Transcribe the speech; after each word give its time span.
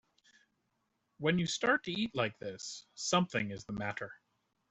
When 1.19 1.37
you 1.37 1.45
start 1.45 1.83
to 1.83 1.91
eat 1.91 2.15
like 2.15 2.35
this 2.39 2.87
something 2.95 3.51
is 3.51 3.65
the 3.65 3.73
matter. 3.73 4.11